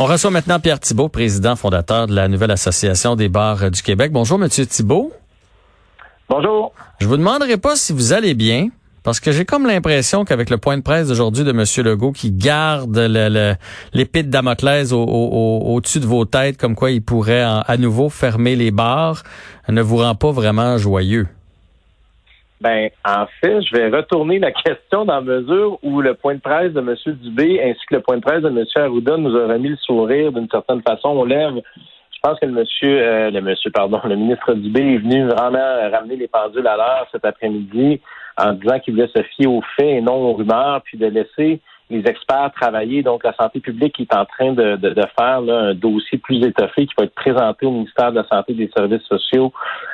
[0.00, 4.12] On reçoit maintenant Pierre Thibault, président fondateur de la nouvelle association des bars du Québec.
[4.12, 5.10] Bonjour, Monsieur Thibault.
[6.28, 6.72] Bonjour.
[7.00, 8.68] Je vous demanderai pas si vous allez bien,
[9.02, 11.64] parce que j'ai comme l'impression qu'avec le point de presse d'aujourd'hui de M.
[11.84, 12.96] Legault qui garde
[13.92, 18.70] l'épée de Damoclès au-dessus de vos têtes, comme quoi il pourrait à nouveau fermer les
[18.70, 19.24] bars,
[19.68, 21.26] ne vous rend pas vraiment joyeux.
[22.60, 26.40] Ben, en fait, je vais retourner la question dans la mesure où le point de
[26.40, 26.94] presse de M.
[27.22, 28.64] Dubé ainsi que le point de presse de M.
[28.76, 31.10] Arruda nous a remis le sourire d'une certaine façon.
[31.10, 31.54] On lève.
[31.54, 35.90] Je pense que le monsieur, euh, le monsieur, pardon, le ministre Dubé est venu vraiment
[35.92, 38.00] ramener les pendules à l'heure cet après-midi
[38.36, 41.60] en disant qu'il voulait se fier aux faits et non aux rumeurs, puis de laisser
[41.90, 43.02] les experts travailler.
[43.02, 46.86] Donc, la santé publique est en train de, de, de faire un dossier plus étoffé
[46.86, 49.52] qui va être présenté au ministère de la Santé et des Services sociaux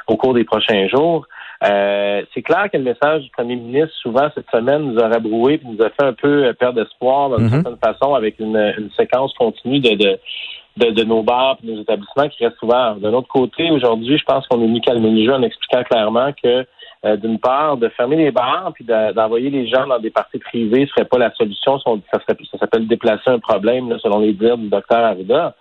[0.09, 1.27] au cours des prochains jours.
[1.65, 5.55] Euh, c'est clair que le message du premier ministre, souvent cette semaine, nous a rabroué
[5.55, 7.51] et nous a fait un peu perdre espoir d'une mhm.
[7.51, 10.19] certaine façon avec une, séquence continue de,
[10.77, 12.97] de, de, nos bars et nos établissements qui restent ouverts.
[12.97, 16.33] De l'autre côté, aujourd'hui, je pense qu'on est mis calme le jeu en expliquant clairement
[16.43, 16.67] que
[17.05, 20.87] euh, d'une part, de fermer les bars puis d'envoyer les gens dans des parties privées
[20.87, 21.79] serait pas la solution.
[21.79, 25.55] Ça, serait, ça s'appelle déplacer un problème, selon les dires du docteur Arruda.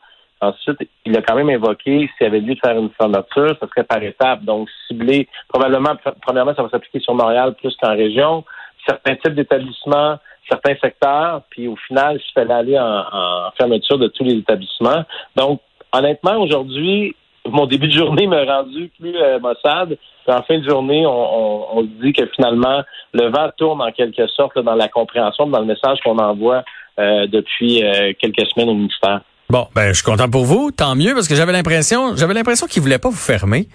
[0.44, 4.04] Ensuite, il a quand même évoqué s'il avait de faire une fermeture, ce serait par
[4.04, 4.44] étapes.
[4.44, 8.44] Donc, cibler, probablement, premièrement, ça va s'appliquer sur Montréal plus qu'en région,
[8.86, 10.18] certains types d'établissements,
[10.50, 15.06] certains secteurs, puis au final, il fallait aller en, fermeture de tous les établissements.
[15.36, 15.62] Donc,
[15.94, 19.98] honnêtement, aujourd'hui, mon début de journée m'a rendu plus euh, maussade.
[20.28, 22.84] en fin de journée, on, on, dit que finalement,
[23.14, 26.64] le vent tourne en quelque sorte dans la compréhension, dans le message qu'on envoie
[27.00, 29.22] euh, depuis euh, quelques semaines au ministère.
[29.54, 32.66] Bon, ben je suis content pour vous, tant mieux parce que j'avais l'impression, j'avais l'impression
[32.66, 33.70] qu'il voulait pas vous fermer,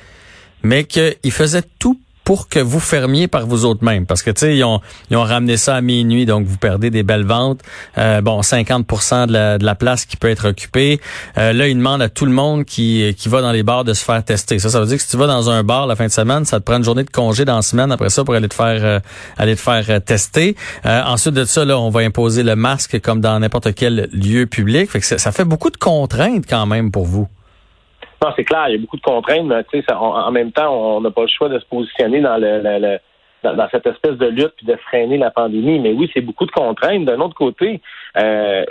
[0.65, 4.05] mais qu'il faisait tout pour que vous fermiez par vous autres mêmes.
[4.05, 7.03] Parce que, tu sais, ils ont, ils ramené ça à minuit, donc vous perdez des
[7.03, 7.63] belles ventes.
[7.97, 8.87] Euh, bon, 50
[9.29, 11.01] de la, de la place qui peut être occupée.
[11.39, 14.05] Euh, là, ils demandent à tout le monde qui, va dans les bars de se
[14.05, 14.59] faire tester.
[14.59, 16.45] Ça, ça veut dire que si tu vas dans un bar la fin de semaine,
[16.45, 18.55] ça te prend une journée de congé dans la semaine après ça pour aller te
[18.55, 19.01] faire, euh,
[19.39, 20.55] aller te faire tester.
[20.85, 24.91] ensuite de ça, là, on va imposer le masque comme dans n'importe quel lieu public.
[24.91, 27.27] Fait que ça fait beaucoup de contraintes quand même pour vous.
[28.23, 31.01] Non, c'est clair, il y a beaucoup de contraintes, mais ça, en même temps, on
[31.01, 32.99] n'a pas le choix de se positionner dans le,
[33.45, 35.79] dans, cette espèce de lutte puis de freiner la pandémie.
[35.79, 37.05] Mais oui, c'est beaucoup de contraintes.
[37.05, 37.81] D'un autre côté,
[38.17, 38.65] euh,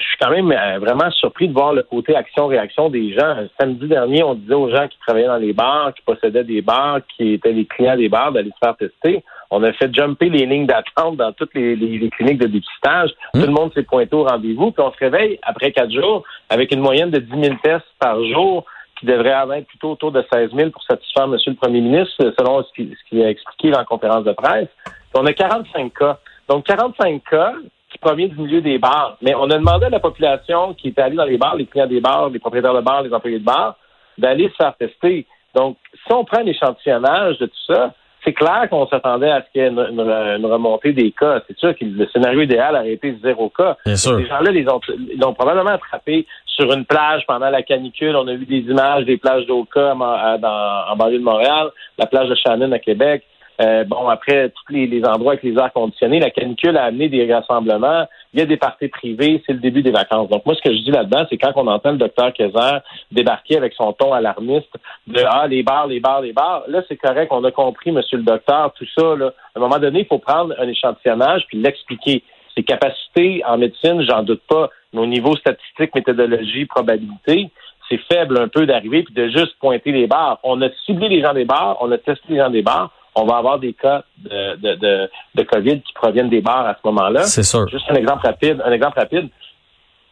[0.00, 3.36] je suis quand même euh, vraiment surpris de voir le côté action-réaction des gens.
[3.60, 7.00] Samedi dernier, on disait aux gens qui travaillaient dans les bars, qui possédaient des bars,
[7.14, 9.22] qui étaient les clients des bars, d'aller se faire tester.
[9.50, 13.10] On a fait jumper les lignes d'attente dans toutes les, cliniques de dépistage.
[13.34, 14.70] Tout le monde s'est pointé au rendez-vous.
[14.70, 18.24] Puis on se réveille après quatre jours avec une moyenne de 10 000 tests par
[18.24, 18.64] jour
[19.00, 21.36] qui devrait être plutôt autour de 16 000 pour satisfaire M.
[21.46, 24.68] le Premier ministre, selon ce qu'il a expliqué la conférence de presse.
[25.14, 26.18] on a 45 cas.
[26.48, 27.54] Donc, 45 cas
[27.90, 29.16] qui proviennent du milieu des bars.
[29.22, 31.86] Mais on a demandé à la population qui était allée dans les bars, les clients
[31.86, 33.76] des bars, les propriétaires de bars, les employés de bars,
[34.18, 35.26] d'aller se faire tester.
[35.54, 37.94] Donc, si on prend l'échantillonnage de tout ça,
[38.24, 41.40] c'est clair qu'on s'attendait à ce qu'il y ait une, remontée des cas.
[41.46, 43.76] C'est sûr que le scénario idéal aurait été zéro cas.
[43.86, 44.18] Bien sûr.
[44.18, 48.16] Ces gens-là, les ont, ils ont probablement attrapé sur une plage pendant la canicule.
[48.16, 52.28] On a vu des images des plages d'Oka en, en banlieue de Montréal, la plage
[52.28, 53.24] de Shannon à Québec.
[53.60, 57.32] Euh, bon, après, tous les, endroits avec les airs conditionnés, la canicule a amené des
[57.32, 58.06] rassemblements.
[58.32, 60.28] Il y a des parties privées, c'est le début des vacances.
[60.28, 62.78] Donc, moi, ce que je dis là-dedans, c'est quand on entend le docteur Kaiser
[63.10, 64.70] débarquer avec son ton alarmiste
[65.08, 68.18] de Ah, les bars, les bars, les bars, là, c'est correct, on a compris, monsieur
[68.18, 69.16] le docteur, tout ça.
[69.16, 69.32] Là.
[69.54, 72.22] À un moment donné, il faut prendre un échantillonnage puis l'expliquer.
[72.54, 77.50] Ses capacités en médecine, j'en doute pas, mais au niveau statistique, méthodologie, probabilité,
[77.88, 80.38] c'est faible un peu d'arriver puis de juste pointer les bars.
[80.42, 83.24] On a ciblé les gens des bars, on a testé les gens des bars, on
[83.24, 87.24] va avoir des cas de, de, de, COVID qui proviennent des bars à ce moment-là.
[87.24, 87.68] C'est sûr.
[87.68, 88.62] Juste un exemple rapide.
[88.64, 89.28] Un exemple rapide.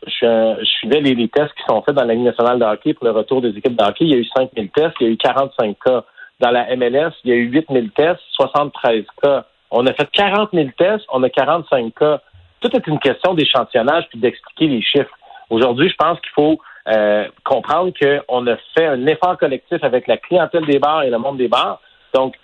[0.06, 3.06] Je, je suivais les, tests qui sont faits dans la Ligue nationale de hockey pour
[3.06, 4.04] le retour des équipes de hockey.
[4.04, 6.04] Il y a eu 5 000 tests, il y a eu 45 cas.
[6.40, 9.44] Dans la MLS, il y a eu 8 000 tests, 73 cas.
[9.70, 12.20] On a fait 40 000 tests, on a 45 cas.
[12.60, 15.10] Tout est une question d'échantillonnage puis d'expliquer les chiffres.
[15.50, 20.16] Aujourd'hui, je pense qu'il faut euh, comprendre qu'on a fait un effort collectif avec la
[20.16, 21.80] clientèle des bars et le monde des bars.
[22.14, 22.36] Donc,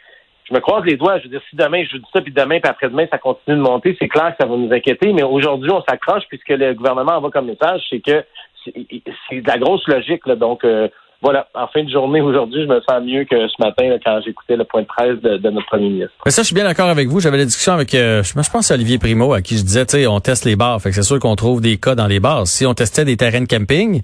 [0.48, 1.18] je me croise les doigts.
[1.18, 3.62] Je veux dire, si demain je dis ça, puis demain, puis après-demain, ça continue de
[3.62, 5.12] monter, c'est clair que ça va nous inquiéter.
[5.12, 8.24] Mais aujourd'hui, on s'accroche puisque le gouvernement envoie comme message, c'est que
[8.64, 10.26] c'est de la grosse logique.
[10.26, 10.36] Là.
[10.36, 10.88] Donc, euh,
[11.24, 14.56] voilà, en fin de journée aujourd'hui, je me sens mieux que ce matin quand j'écoutais
[14.56, 16.12] le point de presse de, notre premier ministre.
[16.26, 17.20] Mais ça, je suis bien d'accord avec vous.
[17.20, 20.06] J'avais la discussion avec, euh, je pense, Olivier Primo, à qui je disais, tu sais,
[20.06, 20.80] on teste les bars.
[20.82, 22.46] Fait que c'est sûr qu'on trouve des cas dans les bars.
[22.46, 24.02] Si on testait des terrains de camping,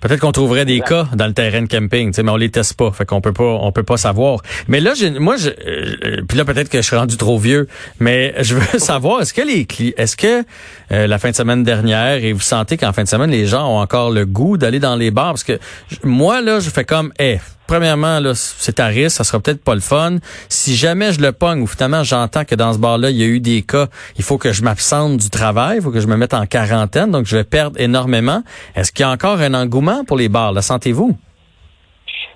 [0.00, 2.92] Peut-être qu'on trouverait des cas dans le terrain de camping, mais on les teste pas,
[2.92, 4.40] fait qu'on peut pas, on peut pas savoir.
[4.68, 7.66] Mais là, moi, je, euh, puis là peut-être que je suis rendu trop vieux,
[7.98, 9.66] mais je veux savoir, est-ce que les
[9.96, 10.44] est-ce que
[10.92, 13.68] euh, la fin de semaine dernière et vous sentez qu'en fin de semaine les gens
[13.68, 15.32] ont encore le goût d'aller dans les bars?
[15.32, 15.58] Parce que
[16.04, 19.76] moi là, je fais comme, eh, premièrement, là, c'est à risque, ça sera peut-être pas
[19.76, 20.16] le fun.
[20.48, 23.26] Si jamais je le pogne ou finalement j'entends que dans ce bar-là, il y a
[23.26, 23.86] eu des cas,
[24.16, 27.12] il faut que je m'absente du travail, il faut que je me mette en quarantaine,
[27.12, 28.42] donc je vais perdre énormément.
[28.74, 30.52] Est-ce qu'il y a encore un engouement pour les bars?
[30.52, 31.16] La sentez-vous?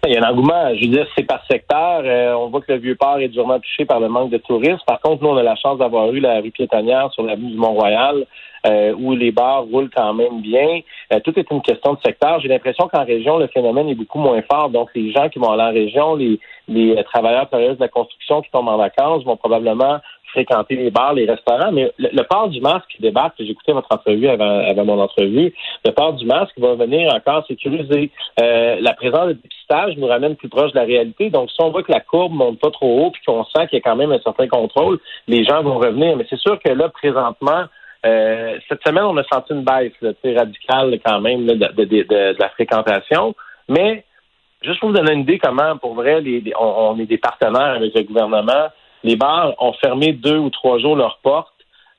[0.04, 2.02] Il y a un engouement, je veux dire, c'est par secteur.
[2.04, 4.84] Euh, on voit que le Vieux-Port est durement touché par le manque de touristes.
[4.84, 7.56] Par contre, nous, on a la chance d'avoir eu la rue piétonnière sur l'avenue du
[7.56, 8.26] Mont-Royal,
[8.66, 10.81] euh, où les bars roulent quand même bien.
[11.12, 12.40] Euh, tout est une question de secteur.
[12.40, 14.70] J'ai l'impression qu'en région, le phénomène est beaucoup moins fort.
[14.70, 18.43] Donc, les gens qui vont aller en région, les, les travailleurs travailleuses de la construction
[18.43, 19.99] qui tombent en vacances vont probablement
[20.32, 24.29] fréquenter les bars, les restaurants, mais le, port du masque qui débarque, écouté votre entrevue
[24.29, 28.11] avant, mon entrevue, le port du masque va venir encore sécuriser.
[28.40, 31.31] Euh, la présence de dépistage nous ramène plus proche de la réalité.
[31.31, 33.79] Donc, si on voit que la courbe monte pas trop haut puis qu'on sent qu'il
[33.79, 34.99] y a quand même un certain contrôle,
[35.29, 36.17] les gens vont revenir.
[36.17, 37.64] Mais c'est sûr que là, présentement,
[38.05, 42.37] euh, cette semaine, on a senti une baisse là, radicale quand même de, de, de,
[42.38, 43.35] la fréquentation.
[43.69, 44.05] Mais
[44.62, 46.23] juste pour vous donner une idée comment, pour vrai,
[46.58, 48.69] on, est des partenaires avec le gouvernement
[49.04, 51.49] les bars ont fermé deux ou trois jours leurs portes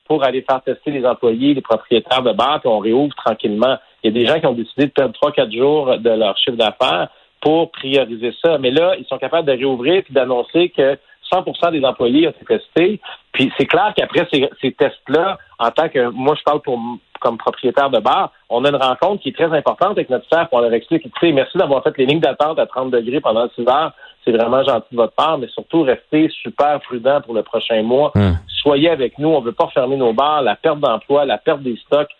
[0.06, 3.76] pour aller faire tester les employés, les propriétaires de bars, puis on réouvre tranquillement.
[4.02, 6.36] Il y a des gens qui ont décidé de perdre trois, quatre jours de leur
[6.36, 7.08] chiffre d'affaires
[7.40, 8.58] pour prioriser ça.
[8.58, 10.98] Mais là, ils sont capables de réouvrir puis d'annoncer que
[11.32, 13.00] 100% des employés ont été testés.
[13.32, 16.78] Puis c'est clair qu'après ces, tests-là, en tant que moi, je parle pour
[17.20, 20.48] comme propriétaire de bar, on a une rencontre qui est très importante avec notre staff.
[20.52, 23.62] On leur explique, écoutez, merci d'avoir fait les lignes d'attente à 30 degrés pendant 6
[23.66, 23.92] heures.
[24.24, 28.12] C'est vraiment gentil de votre part, mais surtout restez super prudent pour le prochain mois.
[28.14, 28.38] Hum.
[28.62, 29.28] Soyez avec nous.
[29.28, 30.42] On ne veut pas fermer nos bars.
[30.42, 32.10] La perte d'emploi, la perte des stocks,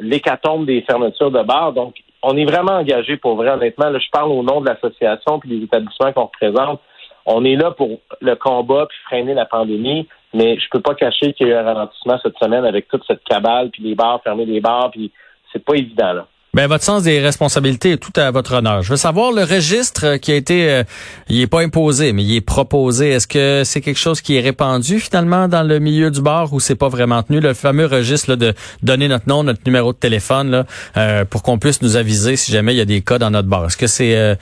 [0.00, 1.72] l'hécatombe des fermetures de bars.
[1.72, 3.90] Donc, on est vraiment engagé pour vrai, honnêtement.
[3.90, 6.80] Là, je parle au nom de l'association puis des établissements qu'on représente.
[7.26, 11.32] On est là pour le combat puis freiner la pandémie, mais je peux pas cacher
[11.32, 14.20] qu'il y a eu un ralentissement cette semaine avec toute cette cabale puis les bars,
[14.22, 15.12] fermer les bars, puis
[15.52, 16.26] c'est pas évident là.
[16.54, 18.82] Ben, votre sens des responsabilités est tout à votre honneur.
[18.82, 20.82] Je veux savoir le registre qui a été, euh,
[21.30, 23.08] il est pas imposé, mais il est proposé.
[23.08, 26.60] Est-ce que c'est quelque chose qui est répandu finalement dans le milieu du bar ou
[26.60, 27.40] c'est pas vraiment tenu?
[27.40, 28.52] Le fameux registre de
[28.82, 30.64] donner notre nom, notre numéro de téléphone là,
[30.98, 33.48] euh, pour qu'on puisse nous aviser si jamais il y a des cas dans notre
[33.48, 33.64] bar.
[33.64, 34.34] Est-ce que c'est euh,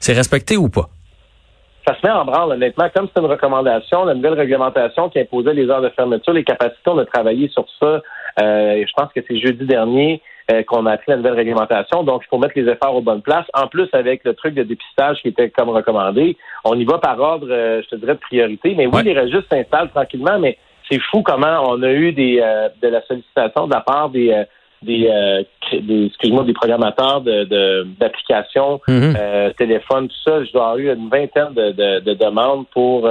[0.00, 0.88] c'est respecté ou pas?
[1.86, 2.88] ça se met en branle, honnêtement.
[2.94, 6.88] Comme c'est une recommandation, la nouvelle réglementation qui imposait les heures de fermeture, les capacités,
[6.88, 8.00] on a travaillé sur ça.
[8.38, 12.02] Euh, je pense que c'est jeudi dernier euh, qu'on a pris la nouvelle réglementation.
[12.02, 13.46] Donc, il faut mettre les efforts aux bonnes places.
[13.54, 17.18] En plus, avec le truc de dépistage qui était comme recommandé, on y va par
[17.20, 18.74] ordre, euh, je te dirais, de priorité.
[18.76, 20.58] Mais oui, les registres s'installent tranquillement, mais
[20.90, 22.36] c'est fou comment on a eu des
[22.82, 24.44] de la sollicitation de la part des
[24.82, 25.08] des,
[25.72, 29.14] des excuse-moi des programmateurs de d'applications mhm.
[29.56, 33.08] téléphone tout ça je dois avoir eu une vingtaine de, de, de demandes pour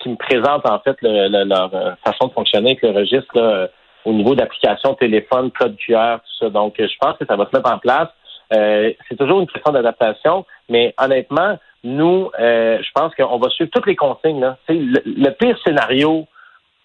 [0.00, 1.70] qui me présentent en fait leur
[2.04, 3.70] façon de fonctionner avec le registre
[4.04, 6.50] au niveau d'application téléphone, code QR, tout ça.
[6.50, 8.08] Donc, je pense que ça va se mettre en place.
[8.54, 13.70] Euh, c'est toujours une question d'adaptation, mais honnêtement, nous, euh, je pense qu'on va suivre
[13.72, 14.40] toutes les consignes.
[14.40, 14.56] Là.
[14.68, 16.26] Le, le, pire scénario,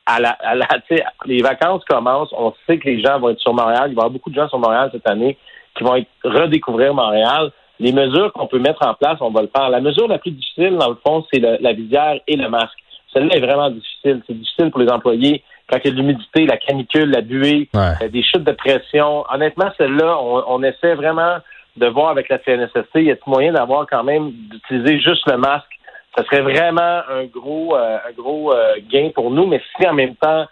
[0.06, 0.68] à la, à la
[1.26, 4.06] les vacances commencent, on sait que les gens vont être sur Montréal, il va y
[4.06, 5.38] avoir beaucoup de gens sur Montréal cette année
[5.76, 7.52] qui vont être, redécouvrir Montréal.
[7.82, 9.70] Les mesures qu'on peut mettre en place, on va le faire.
[9.70, 12.78] La mesure la plus difficile, dans le fond, c'est la visière et le masque.
[13.12, 14.22] Celle-là est vraiment difficile.
[14.28, 17.70] C'est difficile pour les employés quand il y a de l'humidité, la canicule, la buée,
[17.76, 19.24] euh, des chutes de pression.
[19.34, 21.38] Honnêtement, celle-là, on, essaie vraiment
[21.78, 25.38] de voir avec la CNSST, il y a moyen d'avoir quand même d'utiliser juste le
[25.38, 25.72] masque?
[26.18, 29.94] Ça serait vraiment un gros, euh, un gros euh, gain pour nous, mais si en
[29.94, 30.46] même temps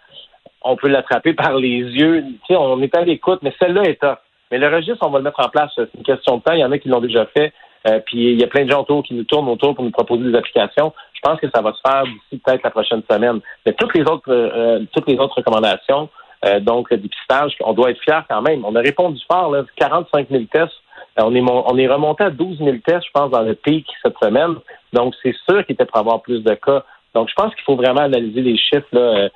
[0.62, 4.00] on peut l'attraper par les yeux, tu sais, on est à l'écoute, mais celle-là est
[4.00, 4.18] top.
[4.50, 5.70] Mais le registre, on va le mettre en place.
[5.74, 6.52] C'est une question de temps.
[6.52, 7.52] Il y en a qui l'ont déjà fait.
[8.06, 10.24] puis il y a plein de gens autour qui nous tournent autour pour nous proposer
[10.24, 10.92] des applications.
[11.22, 13.40] Je pense que ça va se faire d'ici peut-être la prochaine semaine.
[13.66, 16.08] Mais toutes les autres, euh, toutes les autres recommandations,
[16.46, 18.64] euh, donc le dépistage, on doit être fiers quand même.
[18.64, 20.72] On a répondu fort, là, 45 000 tests.
[21.18, 23.86] Euh, on est, on est remonté à 12 000 tests, je pense, dans le pic
[24.02, 24.54] cette semaine.
[24.94, 26.84] Donc, c'est sûr qu'il était pour avoir plus de cas.
[27.14, 29.28] Donc, je pense qu'il faut vraiment analyser les chiffres là,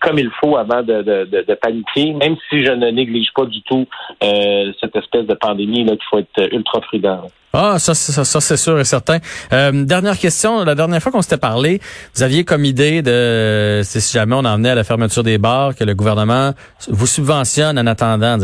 [0.00, 3.62] comme il faut avant de, de, de, paniquer, même si je ne néglige pas du
[3.62, 3.86] tout
[4.20, 7.26] cette espèce de pandémie là qu'il faut être ultra prudent.
[7.54, 9.18] Ah, ça, ça, ça c'est sûr et certain.
[9.52, 10.64] Euh, dernière question.
[10.64, 11.80] La dernière fois qu'on s'était parlé,
[12.14, 15.74] vous aviez comme idée de, si jamais on en venait à la fermeture des bars,
[15.74, 16.54] que le gouvernement
[16.88, 18.38] vous subventionne en attendant.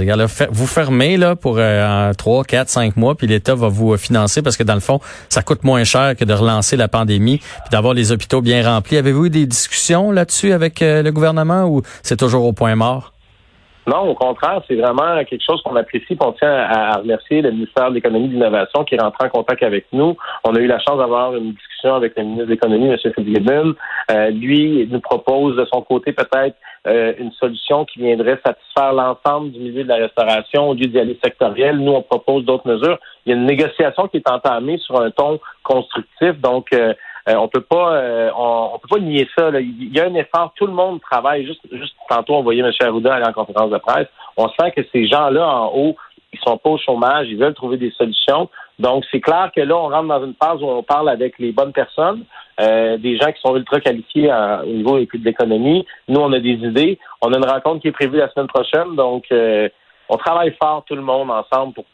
[0.50, 4.58] vous fermez là pour euh, 3, 4, 5 mois, puis l'État va vous financer parce
[4.58, 5.00] que dans le fond,
[5.30, 8.98] ça coûte moins cher que de relancer la pandémie puis d'avoir les hôpitaux bien remplis.
[8.98, 13.14] Avez-vous eu des discussions là-dessus avec euh, le gouvernement ou c'est toujours au point mort?
[13.88, 16.14] Non, au contraire, c'est vraiment quelque chose qu'on apprécie.
[16.20, 19.30] On tient à, remercier le ministère de l'Économie et de l'Innovation qui est rentré en
[19.30, 20.14] contact avec nous.
[20.44, 22.98] On a eu la chance d'avoir une discussion avec le ministre de l'Économie, M.
[22.98, 23.74] Fitzgibbon.
[24.10, 29.52] Euh, lui nous propose de son côté peut-être euh, une solution qui viendrait satisfaire l'ensemble
[29.52, 31.78] du milieu de la restauration au lieu d'y aller sectoriel.
[31.78, 32.98] Nous, on propose d'autres mesures.
[33.24, 36.38] Il y a une négociation qui est entamée sur un ton constructif.
[36.40, 36.92] Donc, euh,
[37.28, 39.50] euh, on peut pas euh, on, peut pas nier ça.
[39.60, 41.44] Il y a un effort, tout le monde travaille.
[41.46, 42.70] Juste, juste tantôt, on voyait M.
[42.80, 44.08] Arruda aller en conférence de presse.
[44.36, 45.96] On sent que ces gens-là en haut,
[46.32, 48.48] ils sont pas au chômage, ils veulent trouver des solutions.
[48.78, 51.52] Donc, c'est clair que là, on rentre dans une phase où on parle avec les
[51.52, 52.24] bonnes personnes,
[52.60, 54.32] euh, des gens qui sont ultra qualifiés
[54.62, 55.84] au niveau de l'économie.
[56.06, 56.98] Nous, on a des idées.
[57.20, 58.94] On a une rencontre qui est prévue la semaine prochaine.
[58.94, 61.84] Donc, on travaille fort, tout le monde, ensemble, pour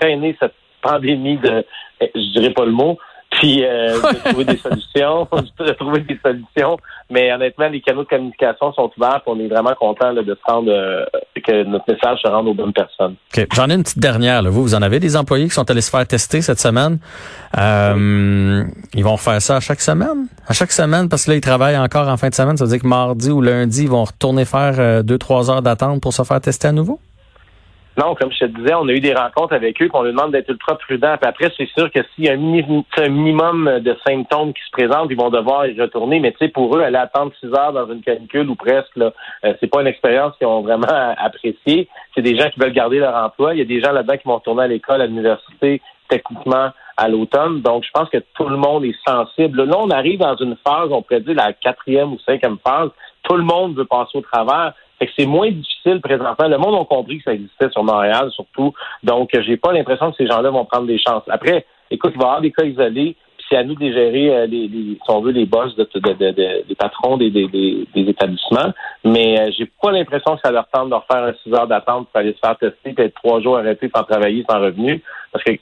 [0.00, 1.64] freiner cette pandémie de,
[2.00, 2.98] je dirais pas le mot,
[3.38, 6.76] puis euh, de trouver des solutions, de trouver des solutions.
[7.10, 9.20] Mais honnêtement, les canaux de communication sont ouverts.
[9.26, 11.04] on est vraiment content de se rendre, euh,
[11.42, 13.16] que notre message se rende aux bonnes personnes.
[13.52, 14.42] J'en ai une petite dernière.
[14.42, 14.50] Là.
[14.50, 16.98] Vous, vous en avez des employés qui sont allés se faire tester cette semaine?
[17.58, 18.64] Euh,
[18.94, 20.26] ils vont refaire ça à chaque semaine?
[20.46, 22.56] À chaque semaine, parce que là, ils travaillent encore en fin de semaine.
[22.56, 26.00] Ça veut dire que mardi ou lundi, ils vont retourner faire deux, trois heures d'attente
[26.00, 27.00] pour se faire tester à nouveau?
[27.96, 30.32] Non, comme je te disais, on a eu des rencontres avec eux qu'on leur demande
[30.32, 31.16] d'être ultra prudent.
[31.20, 35.08] Puis après, c'est sûr que s'il y a un, minimum de symptômes qui se présentent,
[35.10, 36.18] ils vont devoir y retourner.
[36.18, 39.12] Mais tu sais, pour eux, aller attendre six heures dans une canicule ou presque, là,
[39.44, 40.86] euh, c'est pas une expérience qu'ils ont vraiment
[41.18, 41.88] appréciée.
[42.14, 43.54] C'est des gens qui veulent garder leur emploi.
[43.54, 47.08] Il y a des gens là-dedans qui vont retourner à l'école, à l'université, techniquement à
[47.08, 47.60] l'automne.
[47.60, 49.64] Donc, je pense que tout le monde est sensible.
[49.64, 52.90] Là, on arrive dans une phase, on pourrait dire la quatrième ou cinquième phase.
[53.22, 54.74] Tout le monde veut passer au travers
[55.16, 56.48] c'est moins difficile présentement.
[56.48, 58.72] Le monde a compris que ça existait sur Montréal, surtout.
[59.02, 61.22] Donc, j'ai pas l'impression que ces gens-là vont prendre des chances.
[61.28, 63.16] Après, écoute, il va y avoir des cas isolés.
[63.36, 66.74] Puis c'est à nous de gérer, euh, les, si on veut, les boss de, des
[66.76, 67.28] patrons des,
[67.94, 68.72] établissements.
[69.04, 71.66] Mais euh, j'ai pas l'impression que ça leur tente de leur faire un six heures
[71.66, 75.02] d'attente pour aller se faire tester, puis être trois jours arrêtés sans travailler, sans revenu.
[75.32, 75.52] Parce que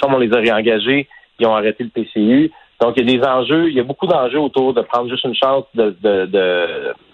[0.00, 1.08] comme on les a réengagés,
[1.38, 2.50] ils ont arrêté le PCU.
[2.80, 5.24] Donc, il y a des enjeux, il y a beaucoup d'enjeux autour de prendre juste
[5.24, 5.96] une chance de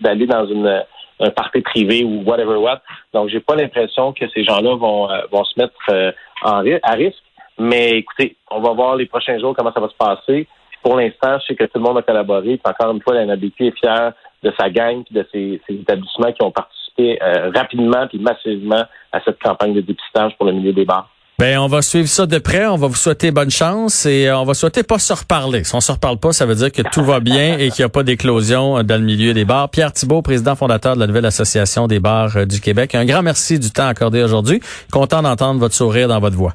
[0.01, 0.85] d'aller dans une
[1.21, 2.81] un parti privé ou whatever what.
[3.13, 6.93] Donc, j'ai pas l'impression que ces gens-là vont, euh, vont se mettre euh, en, à
[6.93, 7.23] risque.
[7.59, 10.49] Mais écoutez, on va voir les prochains jours comment ça va se passer.
[10.83, 12.59] Pour l'instant, je sais que tout le monde a collaboré.
[12.59, 16.33] Puis encore une fois, la NABQ est fière de sa gang et de ses, établissements
[16.33, 20.73] qui ont participé euh, rapidement et massivement à cette campagne de dépistage pour le milieu
[20.73, 21.09] des bars.
[21.41, 22.65] Ben, on va suivre ça de près.
[22.67, 25.65] On va vous souhaiter bonne chance et euh, on va souhaiter pas se reparler.
[25.65, 27.87] Si on se reparle pas, ça veut dire que tout va bien et qu'il n'y
[27.87, 29.69] a pas d'éclosion euh, dans le milieu des bars.
[29.69, 32.95] Pierre Thibault, président fondateur de la nouvelle association des bars euh, du Québec.
[32.95, 34.61] Un grand merci du temps accordé aujourd'hui.
[34.93, 36.55] Content d'entendre votre sourire dans votre voix.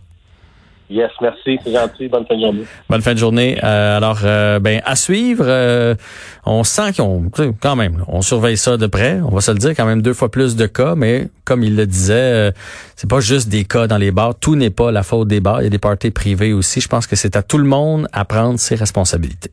[0.89, 2.07] Yes, merci, c'est gentil.
[2.07, 2.63] Bonne fin de journée.
[2.89, 3.59] Bonne fin de journée.
[3.63, 5.45] Euh, alors, euh, ben à suivre.
[5.47, 5.93] Euh,
[6.45, 7.29] on sent qu'on,
[7.61, 9.19] quand même, on surveille ça de près.
[9.23, 11.75] On va se le dire, quand même deux fois plus de cas, mais comme il
[11.75, 12.51] le disait,
[12.95, 14.33] c'est pas juste des cas dans les bars.
[14.33, 15.61] Tout n'est pas la faute des bars.
[15.61, 16.81] Il y a des parties privées aussi.
[16.81, 19.51] Je pense que c'est à tout le monde à prendre ses responsabilités.